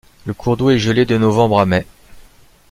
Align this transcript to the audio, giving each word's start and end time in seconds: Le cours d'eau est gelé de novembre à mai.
Le 0.25 0.33
cours 0.33 0.57
d'eau 0.57 0.71
est 0.71 0.79
gelé 0.79 1.05
de 1.05 1.15
novembre 1.19 1.59
à 1.59 1.67
mai. 1.67 1.85